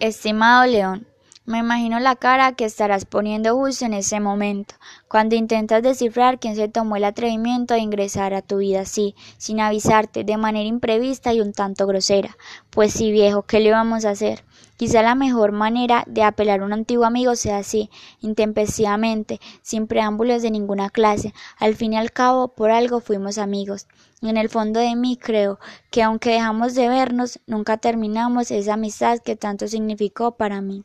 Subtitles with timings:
[0.00, 1.06] Estimado León,
[1.44, 4.76] me imagino la cara que estarás poniendo justo en ese momento,
[5.08, 9.60] cuando intentas descifrar quién se tomó el atrevimiento de ingresar a tu vida así, sin
[9.60, 12.38] avisarte, de manera imprevista y un tanto grosera.
[12.70, 14.42] Pues sí, viejo, ¿qué le vamos a hacer?
[14.80, 17.90] Quizá la mejor manera de apelar a un antiguo amigo sea así,
[18.22, 21.34] intempestivamente, sin preámbulos de ninguna clase.
[21.58, 23.88] Al fin y al cabo, por algo fuimos amigos.
[24.22, 25.58] En el fondo de mí creo
[25.90, 30.82] que aunque dejamos de vernos, nunca terminamos esa amistad que tanto significó para mí.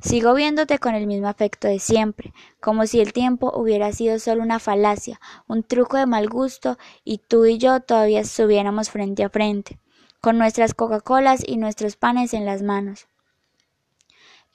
[0.00, 4.42] Sigo viéndote con el mismo afecto de siempre, como si el tiempo hubiera sido solo
[4.42, 9.28] una falacia, un truco de mal gusto, y tú y yo todavía estuviéramos frente a
[9.28, 9.78] frente,
[10.22, 13.08] con nuestras Coca-Colas y nuestros panes en las manos.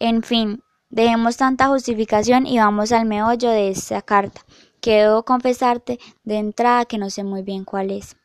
[0.03, 4.41] En fin, dejemos tanta justificación y vamos al meollo de esta carta,
[4.81, 8.17] que debo confesarte de entrada que no sé muy bien cuál es.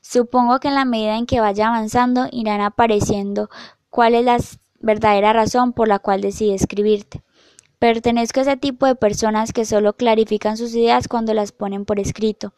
[0.00, 3.48] Supongo que en la medida en que vaya avanzando irán apareciendo
[3.90, 4.38] cuál es la
[4.80, 7.22] verdadera razón por la cual decidí escribirte.
[7.78, 12.00] Pertenezco a ese tipo de personas que solo clarifican sus ideas cuando las ponen por
[12.00, 12.54] escrito,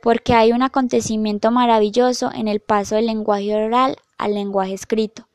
[0.00, 5.26] porque hay un acontecimiento maravilloso en el paso del lenguaje oral al lenguaje escrito.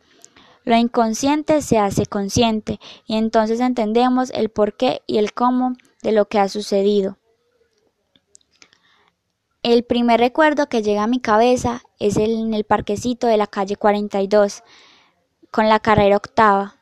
[0.63, 6.25] Lo inconsciente se hace consciente y entonces entendemos el porqué y el cómo de lo
[6.27, 7.17] que ha sucedido.
[9.63, 13.47] El primer recuerdo que llega a mi cabeza es el, en el parquecito de la
[13.47, 14.63] calle 42,
[15.51, 16.75] con la carrera octava.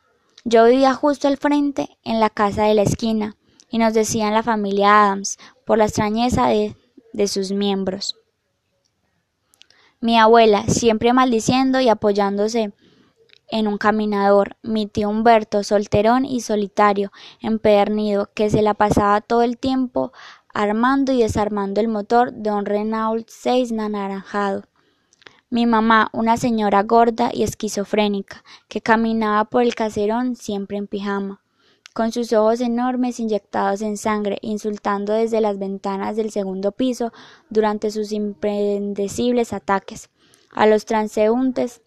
[0.44, 3.36] Yo vivía justo al frente, en la casa de la esquina,
[3.68, 6.74] y nos decían la familia Adams, por la extrañeza de,
[7.12, 8.16] de sus miembros.
[10.00, 12.72] Mi abuela, siempre maldiciendo y apoyándose
[13.50, 19.42] en un caminador, mi tío Humberto, solterón y solitario, empedernido, que se la pasaba todo
[19.42, 20.12] el tiempo
[20.52, 24.64] armando y desarmando el motor de un Renault 6 naranjado.
[25.48, 31.42] Mi mamá, una señora gorda y esquizofrénica, que caminaba por el caserón siempre en pijama,
[31.92, 37.12] con sus ojos enormes inyectados en sangre, insultando desde las ventanas del segundo piso
[37.48, 40.08] durante sus impredecibles ataques
[40.52, 41.82] a los transeúntes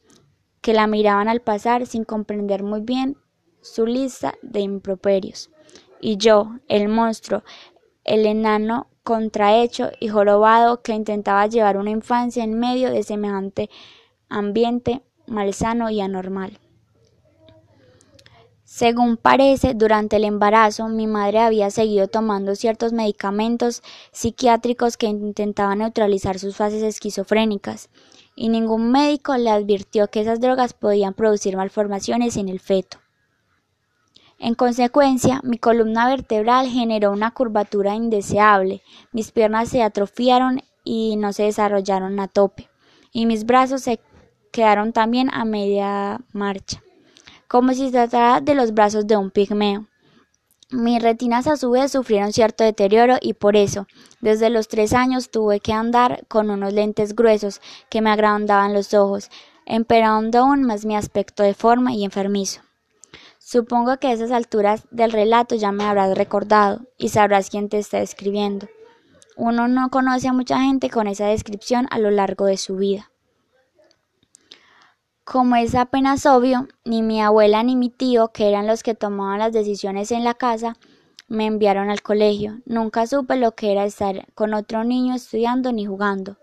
[0.64, 3.18] que la miraban al pasar sin comprender muy bien
[3.62, 5.52] su lista de improperios.
[6.02, 7.44] Y yo, el monstruo,
[8.04, 13.70] el enano contrahecho y jorobado que intentaba llevar una infancia en medio de semejante
[14.30, 16.60] ambiente malsano y anormal.
[18.64, 25.80] Según parece, durante el embarazo mi madre había seguido tomando ciertos medicamentos psiquiátricos que intentaban
[25.80, 27.90] neutralizar sus fases esquizofrénicas,
[28.36, 32.98] y ningún médico le advirtió que esas drogas podían producir malformaciones en el feto.
[34.40, 41.32] En consecuencia, mi columna vertebral generó una curvatura indeseable, mis piernas se atrofiaron y no
[41.32, 42.70] se desarrollaron a tope,
[43.12, 44.00] y mis brazos se
[44.52, 46.84] quedaron también a media marcha,
[47.48, 49.88] como si se tratara de los brazos de un pigmeo.
[50.74, 53.86] Mis retinas a su vez sufrieron cierto deterioro y por eso,
[54.22, 57.62] desde los tres años tuve que andar con unos lentes gruesos
[57.92, 59.30] que me agrandaban los ojos,
[59.68, 62.62] empeorando aún más mi aspecto de forma y enfermizo.
[63.38, 67.78] Supongo que a esas alturas del relato ya me habrás recordado y sabrás quién te
[67.78, 68.68] está escribiendo.
[69.38, 73.13] Uno no conoce a mucha gente con esa descripción a lo largo de su vida.
[75.26, 79.40] Como es apenas obvio, ni mi abuela ni mi tío, que eran los que tomaban
[79.40, 80.76] las decisiones en la casa,
[81.30, 82.60] me enviaron al colegio.
[82.66, 86.38] Nunca supe lo que era estar con otro niño estudiando ni jugando.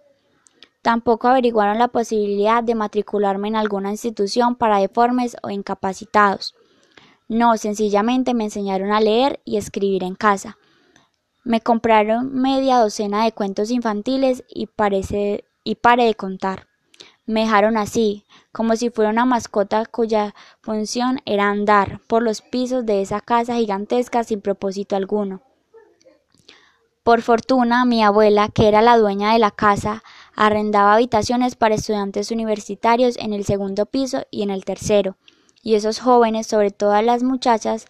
[0.80, 6.54] Tampoco averiguaron la posibilidad de matricularme en alguna institución para deformes o incapacitados.
[7.28, 10.56] No, sencillamente me enseñaron a leer y escribir en casa.
[11.44, 16.69] Me compraron media docena de cuentos infantiles y, parece, y pare de contar.
[17.30, 22.84] Me dejaron así, como si fuera una mascota cuya función era andar por los pisos
[22.84, 25.40] de esa casa gigantesca sin propósito alguno.
[27.04, 30.02] Por fortuna, mi abuela, que era la dueña de la casa,
[30.34, 35.16] arrendaba habitaciones para estudiantes universitarios en el segundo piso y en el tercero,
[35.62, 37.86] y esos jóvenes, sobre todo las muchachas,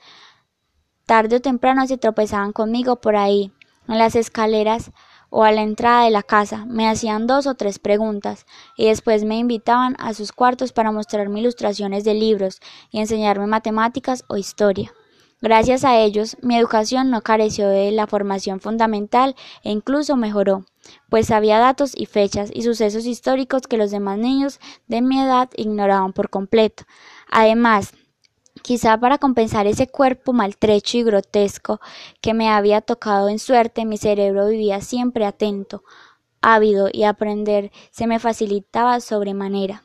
[1.06, 3.52] tarde o temprano se tropezaban conmigo por ahí,
[3.88, 4.90] en las escaleras
[5.30, 8.46] o a la entrada de la casa, me hacían dos o tres preguntas
[8.76, 12.60] y después me invitaban a sus cuartos para mostrarme ilustraciones de libros
[12.90, 14.92] y enseñarme matemáticas o historia.
[15.42, 20.66] Gracias a ellos, mi educación no careció de la formación fundamental e incluso mejoró,
[21.08, 25.48] pues sabía datos y fechas y sucesos históricos que los demás niños de mi edad
[25.56, 26.84] ignoraban por completo.
[27.30, 27.94] Además,
[28.62, 31.80] Quizá para compensar ese cuerpo maltrecho y grotesco
[32.20, 35.82] que me había tocado en suerte, mi cerebro vivía siempre atento,
[36.40, 39.82] ávido y aprender se me facilitaba sobremanera.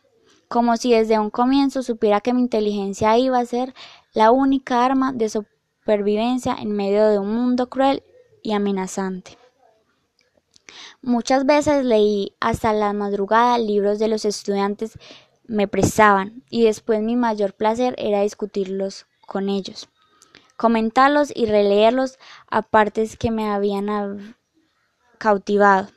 [0.47, 3.73] como si desde un comienzo supiera que mi inteligencia iba a ser
[4.13, 8.03] la única arma de supervivencia en medio de un mundo cruel
[8.43, 9.37] y amenazante.
[11.01, 14.97] Muchas veces leí hasta la madrugada libros de los estudiantes
[15.47, 19.89] me prestaban y después mi mayor placer era discutirlos con ellos,
[20.57, 22.17] comentarlos y releerlos
[22.49, 24.35] a partes que me habían
[25.17, 25.89] cautivado.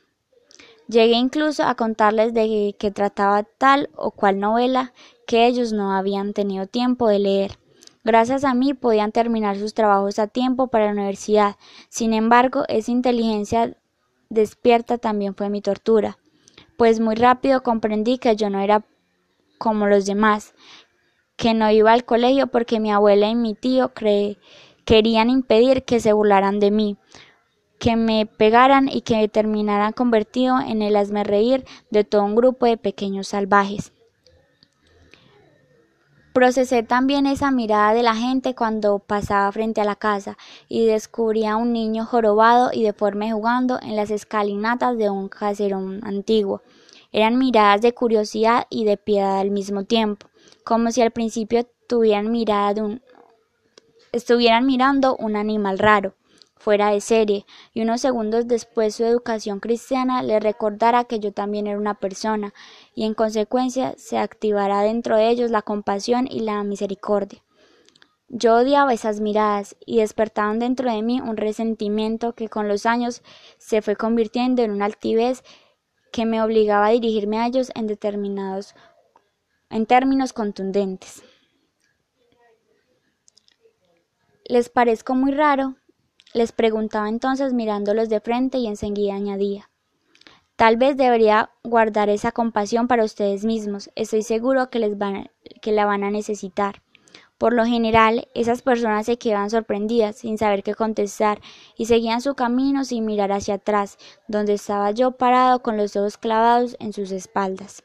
[0.87, 4.93] Llegué incluso a contarles de que trataba tal o cual novela
[5.27, 7.59] que ellos no habían tenido tiempo de leer.
[8.03, 11.57] Gracias a mí podían terminar sus trabajos a tiempo para la universidad.
[11.89, 13.77] Sin embargo, esa inteligencia
[14.29, 16.17] despierta también fue mi tortura,
[16.77, 18.83] pues muy rápido comprendí que yo no era
[19.59, 20.55] como los demás,
[21.35, 23.91] que no iba al colegio porque mi abuela y mi tío
[24.85, 26.97] querían impedir que se burlaran de mí,
[27.77, 30.95] que me pegaran y que terminaran convertido en el
[31.25, 33.93] reír de todo un grupo de pequeños salvajes.
[36.33, 41.53] Procesé también esa mirada de la gente cuando pasaba frente a la casa y descubría
[41.53, 46.61] a un niño jorobado y deforme jugando en las escalinatas de un caserón antiguo.
[47.11, 50.27] Eran miradas de curiosidad y de piedad al mismo tiempo,
[50.63, 52.99] como si al principio estuvieran mirando
[55.17, 56.15] un animal raro
[56.59, 61.67] fuera de serie, y unos segundos después su educación cristiana le recordara que yo también
[61.67, 62.53] era una persona,
[62.93, 67.41] y en consecuencia se activará dentro de ellos la compasión y la misericordia.
[68.27, 73.23] Yo odiaba esas miradas y despertaban dentro de mí un resentimiento que con los años
[73.57, 75.43] se fue convirtiendo en una altivez
[76.11, 78.75] que me obligaba a dirigirme a ellos en determinados
[79.69, 81.23] en términos contundentes.
[84.45, 85.75] ¿Les parezco muy raro?
[86.33, 89.69] Les preguntaba entonces mirándolos de frente y enseguida añadía
[90.59, 93.89] Tal vez debería guardar esa compasión para ustedes mismos.
[93.95, 96.81] Estoy seguro que, les van, que la van a necesitar.
[97.39, 101.39] Por lo general, esas personas se quedaban sorprendidas, sin saber qué contestar,
[101.77, 103.97] y seguían su camino sin mirar hacia atrás,
[104.27, 107.83] donde estaba yo parado con los ojos clavados en sus espaldas.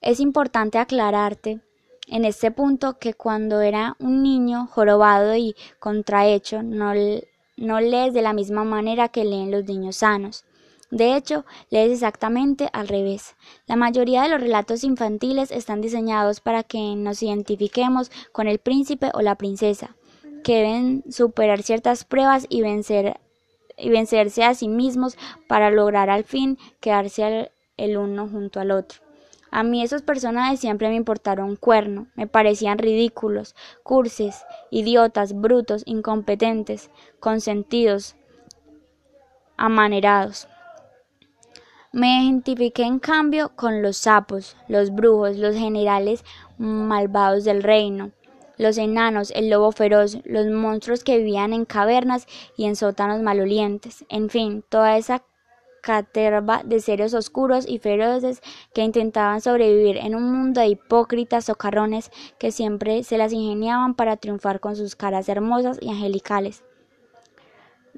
[0.00, 1.60] Es importante aclararte
[2.06, 6.94] en este punto que cuando era un niño jorobado y contrahecho no,
[7.58, 10.46] no lees de la misma manera que leen los niños sanos.
[10.90, 13.36] De hecho, lees exactamente al revés.
[13.66, 19.10] La mayoría de los relatos infantiles están diseñados para que nos identifiquemos con el príncipe
[19.12, 19.96] o la princesa,
[20.42, 23.20] que deben superar ciertas pruebas y vencer
[23.76, 29.00] y vencerse a sí mismos para lograr al fin quedarse el uno junto al otro.
[29.50, 36.90] A mí esos personajes siempre me importaron cuerno, me parecían ridículos, curses, idiotas, brutos, incompetentes,
[37.18, 38.16] consentidos,
[39.56, 40.48] amanerados.
[41.90, 46.22] Me identifiqué en cambio con los sapos, los brujos, los generales
[46.58, 48.10] malvados del reino,
[48.58, 52.26] los enanos, el lobo feroz, los monstruos que vivían en cavernas
[52.58, 55.22] y en sótanos malolientes, en fin, toda esa
[55.80, 58.42] caterva de seres oscuros y feroces
[58.74, 64.18] que intentaban sobrevivir en un mundo de hipócritas socarrones que siempre se las ingeniaban para
[64.18, 66.64] triunfar con sus caras hermosas y angelicales.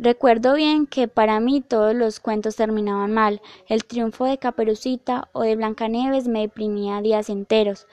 [0.03, 3.43] Recuerdo bien que para mí todos los cuentos terminaban mal.
[3.69, 7.87] El triunfo de Caperucita o de Blancanieves me deprimía días enteros,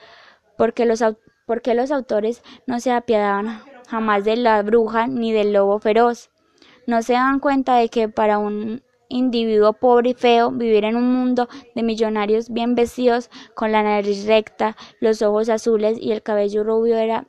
[0.56, 1.04] porque los,
[1.46, 6.30] porque los autores no se apiadaban jamás de la bruja ni del lobo feroz.
[6.86, 11.12] No se dan cuenta de que para un individuo pobre y feo, vivir en un
[11.12, 16.64] mundo de millonarios bien vestidos, con la nariz recta, los ojos azules y el cabello
[16.64, 17.26] rubio era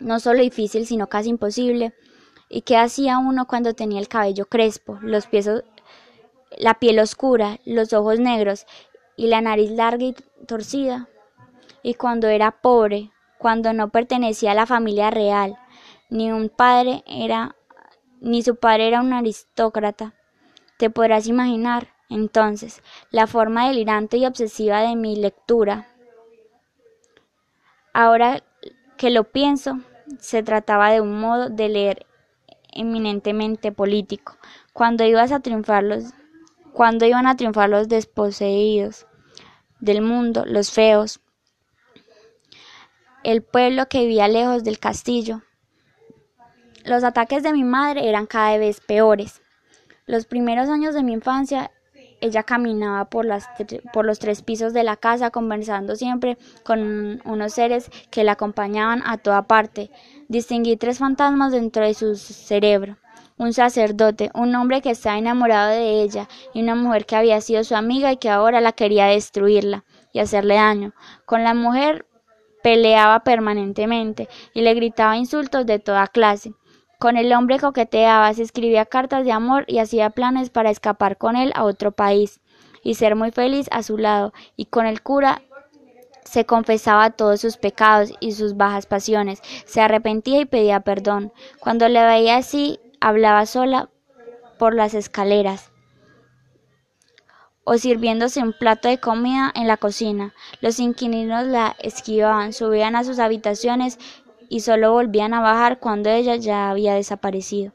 [0.00, 1.94] no solo difícil, sino casi imposible.
[2.54, 5.48] ¿Y qué hacía uno cuando tenía el cabello crespo, los pies,
[6.58, 8.66] la piel oscura, los ojos negros
[9.16, 10.14] y la nariz larga y
[10.46, 11.08] torcida?
[11.82, 15.56] Y cuando era pobre, cuando no pertenecía a la familia real,
[16.10, 17.56] ni un padre era
[18.20, 20.12] ni su padre era un aristócrata,
[20.76, 25.88] te podrás imaginar, entonces, la forma delirante y obsesiva de mi lectura.
[27.94, 28.44] Ahora
[28.98, 29.80] que lo pienso,
[30.18, 32.06] se trataba de un modo de leer
[32.72, 34.36] eminentemente político.
[34.72, 36.12] Cuando ibas a triunfar los,
[36.72, 39.06] cuando iban a triunfar los desposeídos
[39.80, 41.20] del mundo, los feos,
[43.24, 45.42] el pueblo que vivía lejos del castillo.
[46.84, 49.40] Los ataques de mi madre eran cada vez peores.
[50.06, 51.70] Los primeros años de mi infancia
[52.22, 58.24] ella caminaba por, los tres pisos de la casa conversando siempre con unos seres que
[58.24, 59.90] la acompañaban a toda parte.
[60.28, 62.96] Distinguí tres fantasmas dentro de su cerebro.
[63.36, 67.64] Un sacerdote, un hombre que estaba enamorado de ella y una mujer que había sido
[67.64, 69.84] su amiga y que ahora la quería destruirla.
[70.14, 70.92] y hacerle daño.
[71.24, 72.04] Con la mujer
[72.62, 76.52] peleaba permanentemente y le gritaba insultos de toda clase.
[77.02, 81.34] Con el hombre coqueteaba, se escribía cartas de amor y hacía planes para escapar con
[81.34, 82.40] él a otro país
[82.84, 85.42] y ser muy feliz a su lado, y con el cura
[86.24, 91.32] se confesaba todos sus pecados y sus bajas pasiones, se arrepentía y pedía perdón.
[91.58, 93.88] Cuando le veía así, hablaba sola
[94.56, 95.72] por las escaleras
[97.64, 100.34] o sirviéndose un plato de comida en la cocina.
[100.60, 103.98] Los inquilinos la esquivaban, subían a sus habitaciones
[104.52, 107.72] y solo volvían a bajar cuando ella ya había desaparecido.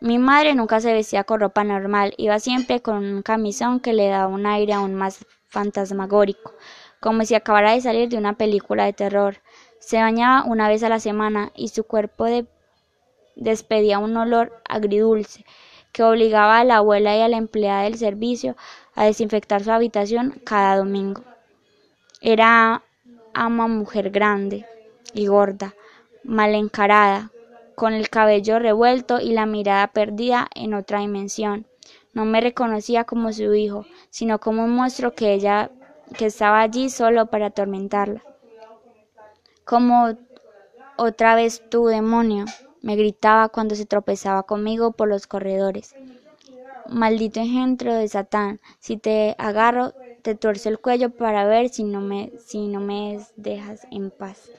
[0.00, 4.08] Mi madre nunca se vestía con ropa normal, iba siempre con un camisón que le
[4.08, 6.54] daba un aire aún más fantasmagórico,
[7.00, 9.42] como si acabara de salir de una película de terror.
[9.78, 12.28] Se bañaba una vez a la semana y su cuerpo
[13.36, 15.44] despedía un olor agridulce
[15.92, 18.56] que obligaba a la abuela y a la empleada del servicio
[18.94, 21.24] a desinfectar su habitación cada domingo.
[22.22, 22.82] Era
[23.34, 24.64] ama mujer grande
[25.14, 25.74] y gorda,
[26.22, 27.32] mal encarada,
[27.74, 31.66] con el cabello revuelto y la mirada perdida en otra dimensión.
[32.12, 35.72] No me reconocía como su hijo, sino como un monstruo que ella
[36.18, 38.26] que estaba allí solo para atormentarla.
[39.64, 40.16] Como
[40.96, 42.46] otra vez tu demonio,
[42.82, 45.96] me gritaba cuando se tropezaba conmigo por los corredores.
[46.86, 52.00] Maldito engendro de Satán, si te agarro, te tuerzo el cuello para ver si no
[52.00, 54.50] me, si no me dejas en paz.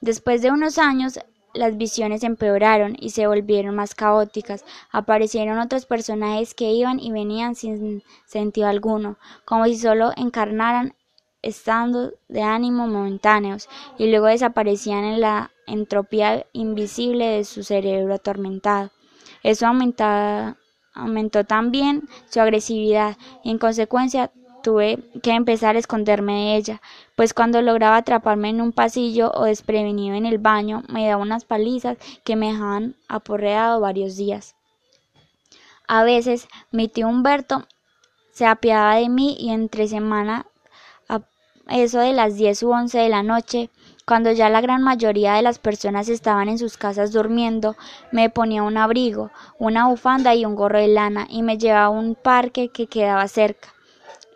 [0.00, 1.18] Después de unos años,
[1.54, 4.64] las visiones empeoraron y se volvieron más caóticas.
[4.90, 10.94] Aparecieron otros personajes que iban y venían sin sentido alguno, como si solo encarnaran
[11.42, 18.90] estados de ánimo momentáneos y luego desaparecían en la entropía invisible de su cerebro atormentado.
[19.42, 26.82] Eso aumentó también su agresividad y en consecuencia tuve que empezar a esconderme de ella,
[27.16, 31.44] pues cuando lograba atraparme en un pasillo o desprevenido en el baño me daba unas
[31.44, 34.54] palizas que me dejaban aporreado varios días.
[35.86, 37.66] A veces mi tío Humberto
[38.30, 40.46] se apiadaba de mí y entre semana
[41.08, 41.20] a
[41.76, 43.70] eso de las diez u once de la noche
[44.08, 47.76] cuando ya la gran mayoría de las personas estaban en sus casas durmiendo,
[48.10, 51.90] me ponía un abrigo, una bufanda y un gorro de lana y me llevaba a
[51.90, 53.74] un parque que quedaba cerca,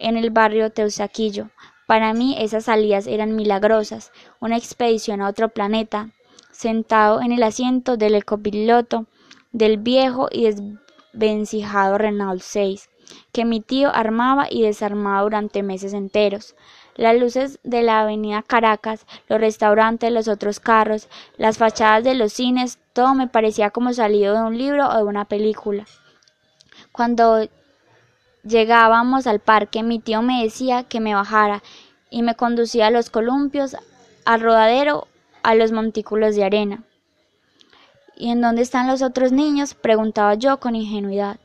[0.02, 1.49] en el barrio Teusaquillo.
[1.87, 6.11] Para mí esas salidas eran milagrosas, una expedición a otro planeta.
[6.50, 9.06] Sentado en el asiento del ecopiloto
[9.52, 12.90] del viejo y desvencijado Renault 6,
[13.32, 16.54] que mi tío armaba y desarmaba durante meses enteros
[16.97, 22.32] las luces de la avenida Caracas, los restaurantes, los otros carros, las fachadas de los
[22.32, 25.87] cines, todo me parecía como salido de un libro o de una película.
[26.92, 27.49] Cuando
[28.45, 31.63] llegábamos al parque, mi tío me decía que me bajara
[32.11, 33.77] y me conducía a los columpios,
[34.25, 35.09] al rodadero,
[35.43, 36.85] a los montículos de arena.
[38.17, 39.75] ¿Y en dónde están los otros niños?
[39.75, 41.39] preguntaba yo con ingenuidad.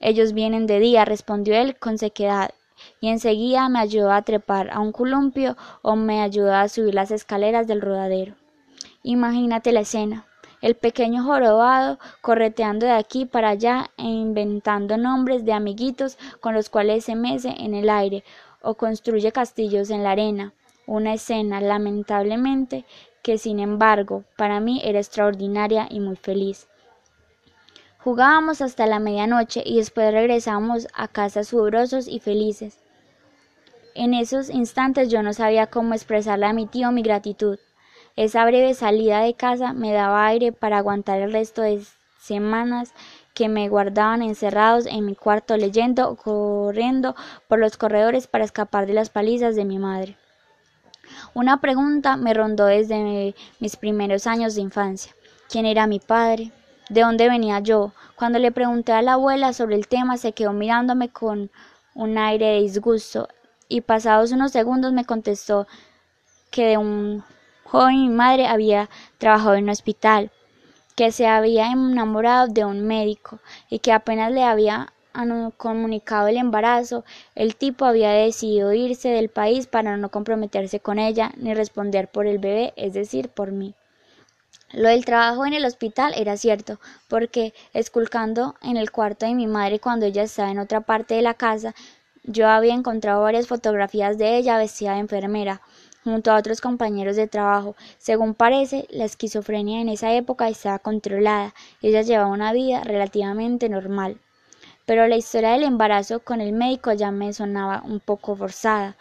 [0.00, 2.50] Ellos vienen de día, respondió él con sequedad,
[3.00, 7.10] y enseguida me ayudó a trepar a un columpio o me ayudó a subir las
[7.10, 8.34] escaleras del rodadero.
[9.02, 10.25] Imagínate la escena.
[10.62, 16.70] El pequeño jorobado correteando de aquí para allá e inventando nombres de amiguitos con los
[16.70, 18.24] cuales se mece en el aire
[18.62, 20.54] o construye castillos en la arena.
[20.86, 22.84] Una escena, lamentablemente,
[23.22, 26.68] que sin embargo para mí era extraordinaria y muy feliz.
[27.98, 32.78] Jugábamos hasta la medianoche y después regresábamos a casa sudorosos y felices.
[33.96, 37.58] En esos instantes yo no sabía cómo expresarle a mi tío mi gratitud.
[38.16, 41.84] Esa breve salida de casa me daba aire para aguantar el resto de
[42.18, 42.92] semanas
[43.34, 47.14] que me guardaban encerrados en mi cuarto leyendo o corriendo
[47.46, 50.16] por los corredores para escapar de las palizas de mi madre.
[51.34, 55.14] Una pregunta me rondó desde mis primeros años de infancia.
[55.48, 56.50] ¿Quién era mi padre?
[56.88, 57.92] de dónde venía yo.
[58.16, 61.50] Cuando le pregunté a la abuela sobre el tema, se quedó mirándome con
[61.94, 63.28] un aire de disgusto
[63.68, 65.66] y pasados unos segundos me contestó
[66.50, 67.24] que de un
[67.66, 70.30] joven mi madre había trabajado en un hospital,
[70.96, 74.92] que se había enamorado de un médico y que apenas le había
[75.56, 77.04] comunicado el embarazo,
[77.34, 82.26] el tipo había decidido irse del país para no comprometerse con ella ni responder por
[82.26, 83.74] el bebé, es decir, por mí.
[84.72, 89.46] Lo del trabajo en el hospital era cierto, porque esculcando en el cuarto de mi
[89.46, 91.74] madre cuando ella estaba en otra parte de la casa,
[92.24, 95.62] yo había encontrado varias fotografías de ella vestida de enfermera,
[96.06, 97.74] junto a otros compañeros de trabajo.
[97.98, 101.52] Según parece, la esquizofrenia en esa época estaba controlada.
[101.82, 104.18] Ella llevaba una vida relativamente normal.
[104.86, 108.96] pero la historia del embarazo con el médico ya me sonaba un poco forzada,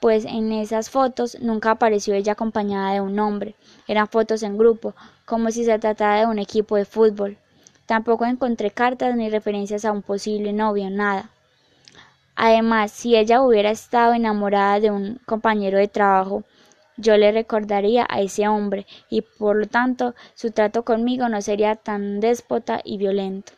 [0.00, 3.54] pues en esas fotos nunca apareció ella acompañada de un hombre,
[3.88, 4.94] eran fotos en grupo,
[5.26, 7.38] como si se tratara de un equipo de fútbol.
[7.86, 11.30] Tampoco encontré cartas ni referencias a un posible novio, nada.
[12.36, 16.42] Además, si ella hubiera estado enamorada de un compañero de trabajo,
[16.96, 21.76] yo le recordaría a ese hombre y por lo tanto su trato conmigo no sería
[21.76, 23.52] tan déspota y violento.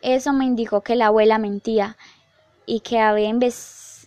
[0.00, 1.96] Eso me indicó que la abuela mentía
[2.66, 3.34] y que había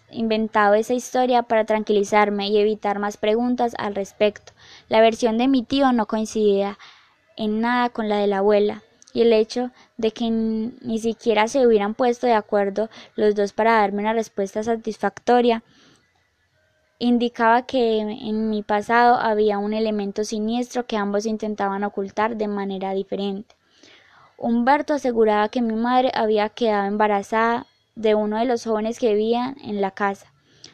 [0.09, 4.53] inventado esa historia para tranquilizarme y evitar más preguntas al respecto.
[4.87, 6.77] La versión de mi tío no coincidía
[7.35, 11.65] en nada con la de la abuela y el hecho de que ni siquiera se
[11.65, 15.63] hubieran puesto de acuerdo los dos para darme una respuesta satisfactoria
[16.99, 22.93] indicaba que en mi pasado había un elemento siniestro que ambos intentaban ocultar de manera
[22.93, 23.55] diferente.
[24.37, 27.65] Humberto aseguraba que mi madre había quedado embarazada
[27.95, 30.31] de uno de los jóvenes que vivían en la casa,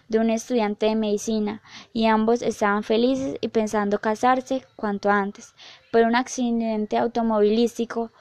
[0.09, 1.61] de un estudiante de medicina,
[1.93, 5.53] y ambos estaban felices y pensando casarse cuanto antes,
[5.91, 8.11] pero un accidente automovilístico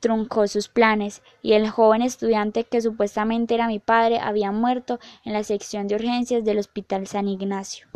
[0.00, 5.34] truncó sus planes, y el joven estudiante que supuestamente era mi padre había muerto en
[5.34, 7.86] la sección de urgencias del Hospital San Ignacio.